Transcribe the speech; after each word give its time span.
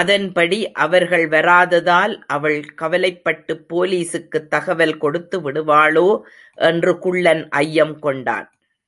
அதன்படி 0.00 0.72
அவர்கள் 0.72 1.28
வராததால் 1.28 2.14
அவள் 2.26 2.58
கவலைப்பட்டுப் 2.76 3.64
போலீசுக்குத் 3.68 4.48
தகவல் 4.48 4.94
கொடுத்துவிடுவாளோ 4.96 6.06
என்று 6.54 6.98
குள்ளன் 6.98 7.48
ஐயம் 7.48 7.98
கொண்டான். 7.98 8.48